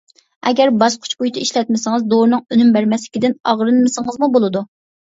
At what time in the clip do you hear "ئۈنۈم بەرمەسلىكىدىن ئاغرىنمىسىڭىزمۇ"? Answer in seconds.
2.57-4.35